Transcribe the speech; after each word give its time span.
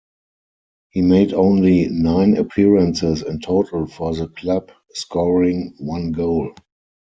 He 0.89 1.03
made 1.03 1.31
only 1.31 1.87
nine 1.87 2.35
appearances 2.35 3.21
in 3.21 3.39
total 3.39 3.85
for 3.85 4.15
the 4.15 4.29
club, 4.29 4.71
scoring 4.95 5.75
one 5.77 6.11
goal. 6.11 6.55